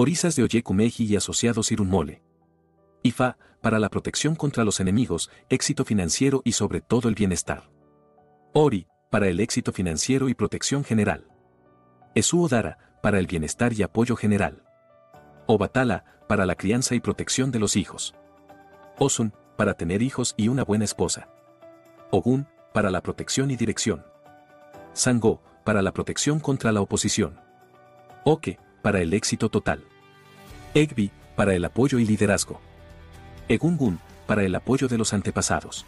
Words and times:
Orisas 0.00 0.36
de 0.36 0.44
Oyekumeji 0.44 1.06
y 1.06 1.16
asociados 1.16 1.72
Irunmole. 1.72 2.22
IFA, 3.02 3.36
para 3.60 3.80
la 3.80 3.88
protección 3.88 4.36
contra 4.36 4.62
los 4.62 4.78
enemigos, 4.78 5.28
éxito 5.48 5.84
financiero 5.84 6.40
y 6.44 6.52
sobre 6.52 6.80
todo 6.80 7.08
el 7.08 7.16
bienestar. 7.16 7.68
Ori, 8.52 8.86
para 9.10 9.26
el 9.26 9.40
éxito 9.40 9.72
financiero 9.72 10.28
y 10.28 10.34
protección 10.34 10.84
general. 10.84 11.26
Esuodara, 12.14 12.78
para 13.02 13.18
el 13.18 13.26
bienestar 13.26 13.72
y 13.72 13.82
apoyo 13.82 14.14
general. 14.14 14.62
Obatala, 15.48 16.04
para 16.28 16.46
la 16.46 16.54
crianza 16.54 16.94
y 16.94 17.00
protección 17.00 17.50
de 17.50 17.58
los 17.58 17.74
hijos. 17.74 18.14
Osun, 19.00 19.32
para 19.56 19.74
tener 19.74 20.00
hijos 20.00 20.34
y 20.36 20.46
una 20.46 20.62
buena 20.62 20.84
esposa. 20.84 21.28
Ogun, 22.12 22.46
para 22.72 22.92
la 22.92 23.02
protección 23.02 23.50
y 23.50 23.56
dirección. 23.56 24.06
Sango, 24.92 25.42
para 25.64 25.82
la 25.82 25.90
protección 25.90 26.38
contra 26.38 26.70
la 26.70 26.82
oposición. 26.82 27.40
Oke, 28.22 28.60
para 28.82 29.00
el 29.00 29.14
éxito 29.14 29.48
total. 29.48 29.82
Egbi, 30.74 31.10
para 31.36 31.54
el 31.54 31.64
apoyo 31.64 31.98
y 31.98 32.04
liderazgo. 32.04 32.60
Egungun, 33.48 34.00
para 34.26 34.44
el 34.44 34.54
apoyo 34.54 34.88
de 34.88 34.98
los 34.98 35.12
antepasados. 35.12 35.86